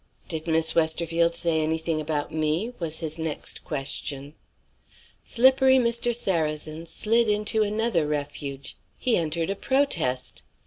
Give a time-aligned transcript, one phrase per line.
[0.27, 4.33] "Did Miss Westerfield say anything about me?" was his next question.
[5.23, 6.15] Slippery Mr.
[6.15, 10.41] Sarrazin slid into another refuge: he entered a protest.